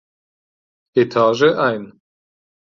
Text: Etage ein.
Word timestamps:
Etage 0.95 1.53
ein. 1.59 2.01